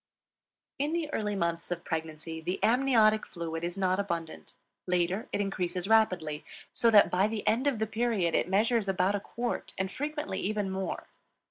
[0.79, 4.55] In the earlier months of pregnancy the amniotic fluid is not abundant;
[4.87, 6.43] later it increases rapidly,
[6.73, 10.39] so that by the end of the period it measures about a quart, and frequently
[10.39, 11.05] even more.